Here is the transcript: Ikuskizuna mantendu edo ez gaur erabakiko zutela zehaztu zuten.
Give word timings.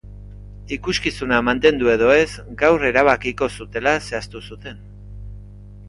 Ikuskizuna 0.77 1.41
mantendu 1.49 1.91
edo 1.97 2.09
ez 2.23 2.27
gaur 2.65 2.89
erabakiko 2.91 3.53
zutela 3.59 3.95
zehaztu 4.09 4.47
zuten. 4.49 4.85